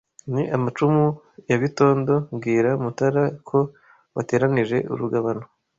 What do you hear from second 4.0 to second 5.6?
wateranije urugabano